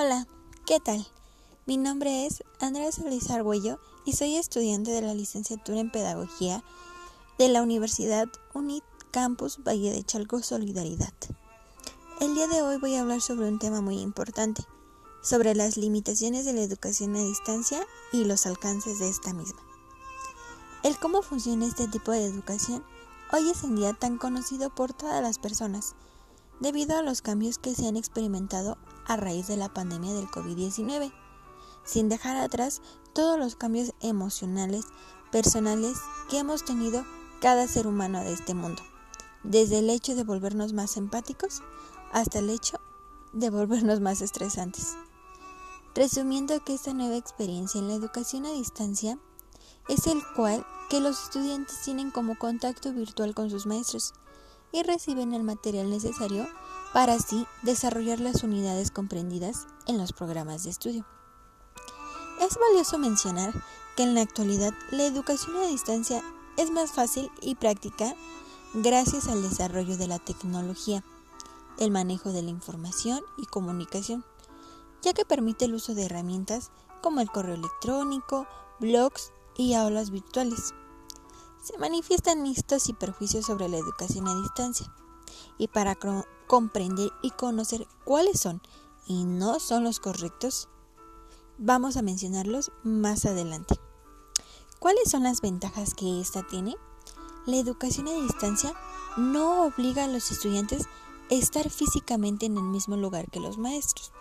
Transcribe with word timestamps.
Hola, 0.00 0.28
¿qué 0.64 0.78
tal? 0.78 1.04
Mi 1.66 1.76
nombre 1.76 2.24
es 2.24 2.44
Andrea 2.60 2.92
Solís 2.92 3.30
Arguello 3.30 3.80
y 4.04 4.12
soy 4.12 4.36
estudiante 4.36 4.92
de 4.92 5.02
la 5.02 5.12
licenciatura 5.12 5.80
en 5.80 5.90
Pedagogía 5.90 6.62
de 7.36 7.48
la 7.48 7.62
Universidad 7.62 8.28
UNIT 8.54 8.84
Campus 9.10 9.58
Valle 9.66 9.90
de 9.90 10.04
Chalco 10.04 10.40
Solidaridad. 10.40 11.12
El 12.20 12.36
día 12.36 12.46
de 12.46 12.62
hoy 12.62 12.76
voy 12.76 12.94
a 12.94 13.00
hablar 13.00 13.20
sobre 13.20 13.48
un 13.48 13.58
tema 13.58 13.80
muy 13.80 13.98
importante, 13.98 14.62
sobre 15.20 15.56
las 15.56 15.76
limitaciones 15.76 16.44
de 16.44 16.52
la 16.52 16.62
educación 16.62 17.16
a 17.16 17.24
distancia 17.24 17.84
y 18.12 18.22
los 18.22 18.46
alcances 18.46 19.00
de 19.00 19.08
esta 19.08 19.34
misma. 19.34 19.58
El 20.84 20.96
cómo 21.00 21.22
funciona 21.22 21.66
este 21.66 21.88
tipo 21.88 22.12
de 22.12 22.24
educación 22.24 22.84
hoy 23.32 23.50
es 23.50 23.64
en 23.64 23.74
día 23.74 23.94
tan 23.94 24.16
conocido 24.16 24.72
por 24.72 24.92
todas 24.92 25.20
las 25.20 25.40
personas, 25.40 25.96
debido 26.60 26.96
a 26.96 27.02
los 27.02 27.20
cambios 27.20 27.58
que 27.58 27.74
se 27.74 27.88
han 27.88 27.96
experimentado 27.96 28.78
a 29.08 29.16
raíz 29.16 29.48
de 29.48 29.56
la 29.56 29.72
pandemia 29.72 30.12
del 30.12 30.28
COVID-19, 30.28 31.12
sin 31.84 32.08
dejar 32.08 32.36
atrás 32.36 32.82
todos 33.14 33.38
los 33.38 33.56
cambios 33.56 33.92
emocionales, 34.00 34.84
personales 35.32 35.98
que 36.30 36.38
hemos 36.38 36.64
tenido 36.64 37.04
cada 37.40 37.66
ser 37.66 37.86
humano 37.86 38.20
de 38.20 38.34
este 38.34 38.54
mundo, 38.54 38.82
desde 39.42 39.80
el 39.80 39.90
hecho 39.90 40.14
de 40.14 40.24
volvernos 40.24 40.72
más 40.72 40.96
empáticos 40.96 41.62
hasta 42.12 42.38
el 42.38 42.50
hecho 42.50 42.80
de 43.32 43.50
volvernos 43.50 44.00
más 44.00 44.20
estresantes. 44.20 44.96
Resumiendo 45.94 46.62
que 46.64 46.74
esta 46.74 46.92
nueva 46.92 47.16
experiencia 47.16 47.80
en 47.80 47.88
la 47.88 47.94
educación 47.94 48.46
a 48.46 48.50
distancia 48.50 49.18
es 49.88 50.06
el 50.06 50.22
cual 50.36 50.64
que 50.90 51.00
los 51.00 51.24
estudiantes 51.24 51.80
tienen 51.82 52.10
como 52.10 52.38
contacto 52.38 52.92
virtual 52.92 53.34
con 53.34 53.50
sus 53.50 53.66
maestros 53.66 54.14
y 54.72 54.82
reciben 54.82 55.32
el 55.32 55.42
material 55.42 55.90
necesario 55.90 56.46
para 56.92 57.14
así 57.14 57.46
desarrollar 57.62 58.20
las 58.20 58.42
unidades 58.42 58.90
comprendidas 58.90 59.66
en 59.86 59.98
los 59.98 60.12
programas 60.12 60.64
de 60.64 60.70
estudio. 60.70 61.06
Es 62.40 62.58
valioso 62.58 62.98
mencionar 62.98 63.52
que 63.96 64.04
en 64.04 64.14
la 64.14 64.22
actualidad 64.22 64.72
la 64.90 65.04
educación 65.04 65.56
a 65.56 65.66
distancia 65.66 66.22
es 66.56 66.70
más 66.70 66.92
fácil 66.92 67.30
y 67.40 67.56
práctica 67.56 68.14
gracias 68.74 69.28
al 69.28 69.42
desarrollo 69.42 69.96
de 69.96 70.08
la 70.08 70.18
tecnología, 70.18 71.02
el 71.78 71.90
manejo 71.90 72.32
de 72.32 72.42
la 72.42 72.50
información 72.50 73.20
y 73.36 73.46
comunicación, 73.46 74.24
ya 75.02 75.14
que 75.14 75.24
permite 75.24 75.64
el 75.64 75.74
uso 75.74 75.94
de 75.94 76.04
herramientas 76.04 76.70
como 77.02 77.20
el 77.20 77.30
correo 77.30 77.54
electrónico, 77.54 78.46
blogs 78.80 79.32
y 79.56 79.74
aulas 79.74 80.10
virtuales. 80.10 80.74
Se 81.62 81.76
manifiestan 81.78 82.42
mitos 82.42 82.88
y 82.88 82.92
perjuicios 82.92 83.46
sobre 83.46 83.68
la 83.68 83.78
educación 83.78 84.28
a 84.28 84.34
distancia, 84.34 84.92
y 85.58 85.68
para 85.68 85.96
comprender 86.46 87.10
y 87.22 87.30
conocer 87.30 87.86
cuáles 88.04 88.40
son 88.40 88.62
y 89.06 89.24
no 89.24 89.60
son 89.60 89.84
los 89.84 90.00
correctos, 90.00 90.68
vamos 91.58 91.96
a 91.96 92.02
mencionarlos 92.02 92.72
más 92.82 93.24
adelante. 93.24 93.76
¿Cuáles 94.78 95.10
son 95.10 95.24
las 95.24 95.40
ventajas 95.40 95.94
que 95.94 96.20
esta 96.20 96.46
tiene? 96.46 96.76
La 97.46 97.56
educación 97.56 98.06
a 98.08 98.12
distancia 98.12 98.74
no 99.16 99.64
obliga 99.64 100.04
a 100.04 100.08
los 100.08 100.30
estudiantes 100.30 100.86
a 101.30 101.34
estar 101.34 101.68
físicamente 101.70 102.46
en 102.46 102.56
el 102.56 102.62
mismo 102.62 102.96
lugar 102.96 103.30
que 103.30 103.40
los 103.40 103.58
maestros. 103.58 104.12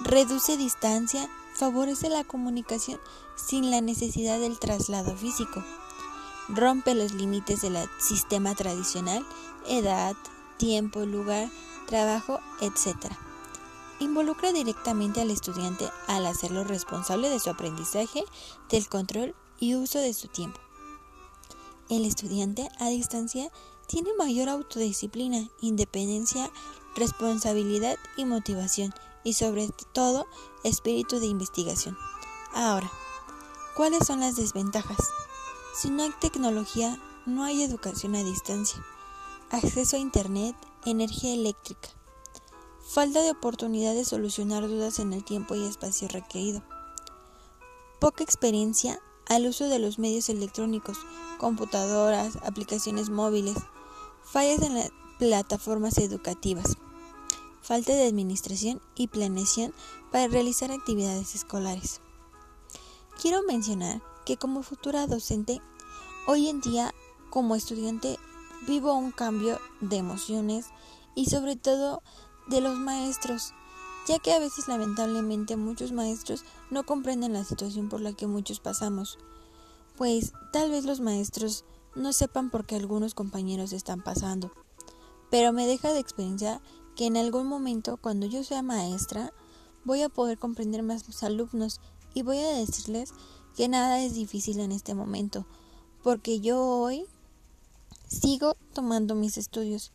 Reduce 0.00 0.56
distancia, 0.56 1.28
favorece 1.54 2.08
la 2.08 2.22
comunicación 2.22 3.00
sin 3.34 3.70
la 3.70 3.80
necesidad 3.80 4.38
del 4.38 4.58
traslado 4.58 5.16
físico. 5.16 5.64
Rompe 6.48 6.94
los 6.94 7.12
límites 7.12 7.62
del 7.62 7.76
sistema 7.98 8.54
tradicional, 8.54 9.24
edad, 9.66 10.16
tiempo, 10.56 11.00
lugar, 11.00 11.48
trabajo, 11.86 12.40
etc. 12.60 13.12
Involucra 14.00 14.52
directamente 14.52 15.20
al 15.20 15.30
estudiante 15.30 15.90
al 16.06 16.26
hacerlo 16.26 16.64
responsable 16.64 17.28
de 17.30 17.40
su 17.40 17.50
aprendizaje, 17.50 18.24
del 18.70 18.88
control 18.88 19.34
y 19.58 19.74
uso 19.74 19.98
de 19.98 20.14
su 20.14 20.28
tiempo. 20.28 20.60
El 21.88 22.04
estudiante 22.04 22.68
a 22.78 22.88
distancia 22.88 23.50
tiene 23.86 24.10
mayor 24.18 24.48
autodisciplina, 24.48 25.48
independencia, 25.60 26.50
responsabilidad 26.96 27.96
y 28.16 28.24
motivación 28.24 28.92
y 29.24 29.32
sobre 29.32 29.68
todo 29.92 30.26
espíritu 30.64 31.18
de 31.18 31.26
investigación. 31.26 31.96
Ahora, 32.54 32.90
¿cuáles 33.76 34.06
son 34.06 34.20
las 34.20 34.36
desventajas? 34.36 34.98
Si 35.74 35.90
no 35.90 36.02
hay 36.02 36.10
tecnología, 36.20 37.00
no 37.26 37.44
hay 37.44 37.62
educación 37.62 38.14
a 38.14 38.24
distancia. 38.24 38.84
Acceso 39.50 39.96
a 39.96 40.00
Internet, 40.00 40.56
energía 40.84 41.34
eléctrica, 41.34 41.88
falta 42.82 43.22
de 43.22 43.30
oportunidad 43.30 43.94
de 43.94 44.04
solucionar 44.04 44.66
dudas 44.66 44.98
en 44.98 45.12
el 45.12 45.24
tiempo 45.24 45.54
y 45.54 45.64
espacio 45.64 46.08
requerido, 46.08 46.62
poca 48.00 48.24
experiencia 48.24 49.00
al 49.28 49.46
uso 49.46 49.68
de 49.68 49.78
los 49.78 49.98
medios 49.98 50.28
electrónicos, 50.28 50.98
computadoras, 51.38 52.36
aplicaciones 52.42 53.10
móviles, 53.10 53.56
fallas 54.22 54.62
en 54.62 54.74
las 54.74 54.90
plataformas 55.18 55.98
educativas, 55.98 56.76
falta 57.60 57.92
de 57.92 58.06
administración 58.06 58.80
y 58.94 59.08
planeación 59.08 59.74
para 60.10 60.28
realizar 60.28 60.70
actividades 60.72 61.34
escolares. 61.34 62.00
Quiero 63.20 63.42
mencionar 63.42 64.02
que 64.28 64.36
como 64.36 64.62
futura 64.62 65.06
docente, 65.06 65.62
hoy 66.26 66.48
en 66.48 66.60
día 66.60 66.94
como 67.30 67.54
estudiante 67.54 68.18
vivo 68.66 68.92
un 68.92 69.10
cambio 69.10 69.58
de 69.80 69.96
emociones 69.96 70.66
y 71.14 71.30
sobre 71.30 71.56
todo 71.56 72.02
de 72.46 72.60
los 72.60 72.76
maestros, 72.76 73.54
ya 74.06 74.18
que 74.18 74.34
a 74.34 74.38
veces 74.38 74.68
lamentablemente 74.68 75.56
muchos 75.56 75.92
maestros 75.92 76.44
no 76.70 76.84
comprenden 76.84 77.32
la 77.32 77.42
situación 77.42 77.88
por 77.88 78.02
la 78.02 78.12
que 78.12 78.26
muchos 78.26 78.60
pasamos, 78.60 79.18
pues 79.96 80.34
tal 80.52 80.70
vez 80.70 80.84
los 80.84 81.00
maestros 81.00 81.64
no 81.94 82.12
sepan 82.12 82.50
por 82.50 82.66
qué 82.66 82.76
algunos 82.76 83.14
compañeros 83.14 83.72
están 83.72 84.04
pasando, 84.04 84.52
pero 85.30 85.54
me 85.54 85.66
deja 85.66 85.94
de 85.94 86.00
experiencia 86.00 86.60
que 86.96 87.06
en 87.06 87.16
algún 87.16 87.46
momento 87.46 87.96
cuando 87.96 88.26
yo 88.26 88.44
sea 88.44 88.60
maestra 88.60 89.32
voy 89.86 90.02
a 90.02 90.10
poder 90.10 90.36
comprender 90.36 90.82
más 90.82 91.04
a 91.04 91.06
mis 91.06 91.22
alumnos 91.22 91.80
y 92.12 92.20
voy 92.20 92.38
a 92.40 92.48
decirles 92.48 93.14
que 93.58 93.68
nada 93.68 94.00
es 94.00 94.14
difícil 94.14 94.60
en 94.60 94.72
este 94.72 94.94
momento, 94.94 95.44
porque 96.02 96.40
yo 96.40 96.64
hoy 96.64 97.04
Sigo 98.08 98.54
tomando 98.72 99.14
mis 99.14 99.36
estudios, 99.36 99.92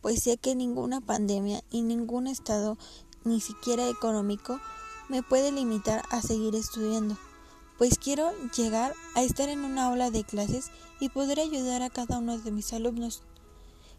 pues 0.00 0.20
sé 0.20 0.36
que 0.36 0.56
ninguna 0.56 1.00
pandemia 1.00 1.62
y 1.70 1.82
ningún 1.82 2.26
estado, 2.26 2.76
ni 3.22 3.40
siquiera 3.40 3.88
económico, 3.88 4.58
me 5.08 5.22
puede 5.22 5.52
limitar 5.52 6.02
a 6.10 6.22
seguir 6.22 6.56
estudiando, 6.56 7.16
pues 7.78 7.98
quiero 7.98 8.32
llegar 8.56 8.94
a 9.14 9.22
estar 9.22 9.48
en 9.48 9.64
una 9.64 9.86
aula 9.86 10.10
de 10.10 10.24
clases 10.24 10.72
y 10.98 11.10
poder 11.10 11.38
ayudar 11.38 11.82
a 11.82 11.90
cada 11.90 12.18
uno 12.18 12.36
de 12.36 12.50
mis 12.50 12.72
alumnos. 12.72 13.22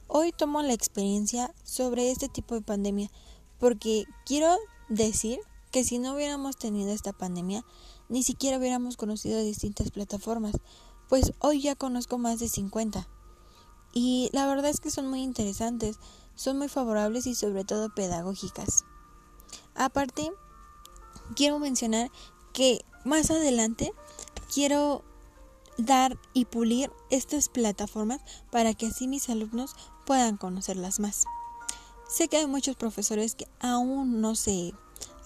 Hoy 0.07 0.33
tomo 0.33 0.61
la 0.61 0.73
experiencia 0.73 1.53
sobre 1.63 2.11
este 2.11 2.27
tipo 2.27 2.55
de 2.55 2.61
pandemia, 2.61 3.11
porque 3.59 4.03
quiero 4.25 4.57
decir 4.89 5.39
que 5.71 5.85
si 5.85 5.99
no 5.99 6.15
hubiéramos 6.15 6.57
tenido 6.57 6.91
esta 6.91 7.13
pandemia, 7.13 7.63
ni 8.13 8.21
siquiera 8.21 8.59
hubiéramos 8.59 8.95
conocido 8.95 9.41
distintas 9.41 9.89
plataformas, 9.89 10.53
pues 11.09 11.33
hoy 11.39 11.63
ya 11.63 11.73
conozco 11.73 12.19
más 12.19 12.39
de 12.39 12.47
50. 12.47 13.07
Y 13.91 14.29
la 14.33 14.45
verdad 14.45 14.69
es 14.69 14.79
que 14.79 14.91
son 14.91 15.07
muy 15.07 15.23
interesantes, 15.23 15.97
son 16.35 16.59
muy 16.59 16.69
favorables 16.69 17.25
y 17.25 17.33
sobre 17.33 17.63
todo 17.63 17.89
pedagógicas. 17.89 18.85
Aparte, 19.73 20.31
quiero 21.35 21.57
mencionar 21.57 22.11
que 22.53 22.85
más 23.03 23.31
adelante 23.31 23.91
quiero 24.53 25.03
dar 25.79 26.15
y 26.35 26.45
pulir 26.45 26.91
estas 27.09 27.49
plataformas 27.49 28.21
para 28.51 28.75
que 28.75 28.85
así 28.85 29.07
mis 29.07 29.27
alumnos 29.27 29.73
puedan 30.05 30.37
conocerlas 30.37 30.99
más. 30.99 31.25
Sé 32.07 32.27
que 32.27 32.37
hay 32.37 32.45
muchos 32.45 32.75
profesores 32.75 33.33
que 33.33 33.47
aún 33.59 34.21
no 34.21 34.35
se 34.35 34.75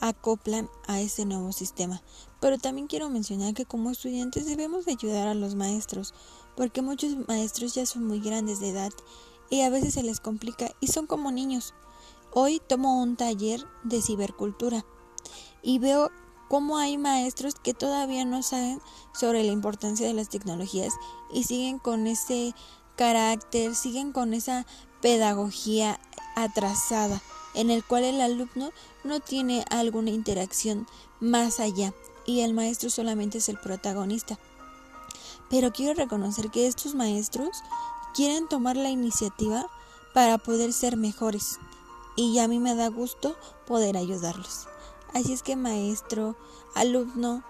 acoplan 0.01 0.69
a 0.87 0.99
este 1.01 1.25
nuevo 1.25 1.51
sistema, 1.51 2.01
pero 2.39 2.57
también 2.57 2.87
quiero 2.87 3.09
mencionar 3.09 3.53
que 3.53 3.65
como 3.65 3.91
estudiantes 3.91 4.45
debemos 4.45 4.87
ayudar 4.87 5.27
a 5.27 5.33
los 5.33 5.55
maestros, 5.55 6.13
porque 6.55 6.81
muchos 6.81 7.15
maestros 7.27 7.75
ya 7.75 7.85
son 7.85 8.05
muy 8.05 8.19
grandes 8.19 8.59
de 8.59 8.69
edad 8.69 8.91
y 9.49 9.61
a 9.61 9.69
veces 9.69 9.93
se 9.93 10.03
les 10.03 10.19
complica 10.19 10.69
y 10.79 10.87
son 10.87 11.07
como 11.07 11.31
niños. 11.31 11.73
Hoy 12.33 12.61
tomo 12.67 13.01
un 13.01 13.15
taller 13.15 13.65
de 13.83 14.01
cibercultura 14.01 14.85
y 15.63 15.79
veo 15.79 16.11
cómo 16.49 16.77
hay 16.77 16.97
maestros 16.97 17.55
que 17.55 17.73
todavía 17.73 18.25
no 18.25 18.43
saben 18.43 18.81
sobre 19.13 19.43
la 19.43 19.51
importancia 19.51 20.07
de 20.07 20.13
las 20.13 20.29
tecnologías 20.29 20.93
y 21.31 21.43
siguen 21.43 21.79
con 21.79 22.07
ese 22.07 22.53
carácter, 22.95 23.75
siguen 23.75 24.11
con 24.11 24.33
esa 24.33 24.65
pedagogía 25.01 25.99
atrasada 26.35 27.21
en 27.53 27.69
el 27.69 27.83
cual 27.83 28.03
el 28.03 28.21
alumno 28.21 28.71
no 29.03 29.19
tiene 29.19 29.65
alguna 29.69 30.11
interacción 30.11 30.87
más 31.19 31.59
allá 31.59 31.93
y 32.25 32.41
el 32.41 32.53
maestro 32.53 32.89
solamente 32.89 33.39
es 33.39 33.49
el 33.49 33.59
protagonista. 33.59 34.37
Pero 35.49 35.71
quiero 35.71 35.93
reconocer 35.93 36.51
que 36.51 36.67
estos 36.67 36.93
maestros 36.93 37.49
quieren 38.13 38.47
tomar 38.47 38.75
la 38.75 38.89
iniciativa 38.89 39.67
para 40.13 40.37
poder 40.37 40.73
ser 40.73 40.97
mejores 40.97 41.59
y 42.15 42.39
a 42.39 42.47
mí 42.47 42.59
me 42.59 42.75
da 42.75 42.89
gusto 42.89 43.35
poder 43.65 43.95
ayudarlos. 43.95 44.67
Así 45.13 45.33
es 45.33 45.43
que 45.43 45.55
maestro, 45.55 46.35
alumno, 46.75 47.43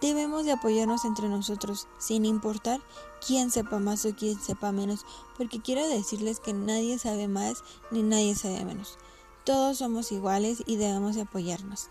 debemos 0.00 0.44
de 0.44 0.52
apoyarnos 0.52 1.04
entre 1.04 1.28
nosotros, 1.28 1.88
sin 1.98 2.24
importar 2.24 2.80
quién 3.26 3.50
sepa 3.50 3.78
más 3.78 4.04
o 4.06 4.14
quién 4.14 4.40
sepa 4.40 4.72
menos, 4.72 5.04
porque 5.36 5.60
quiero 5.60 5.86
decirles 5.86 6.40
que 6.40 6.52
nadie 6.52 6.98
sabe 6.98 7.28
más 7.28 7.62
ni 7.90 8.02
nadie 8.02 8.34
sabe 8.34 8.64
menos. 8.64 8.98
Todos 9.44 9.78
somos 9.78 10.12
iguales 10.12 10.62
y 10.66 10.76
debemos 10.76 11.16
de 11.16 11.22
apoyarnos. 11.22 11.88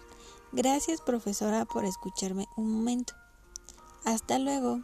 Gracias 0.52 1.02
profesora 1.02 1.66
por 1.66 1.86
escucharme 1.86 2.48
un 2.58 2.72
momento. 2.72 3.14
Hasta 4.06 4.40
luego. 4.40 4.82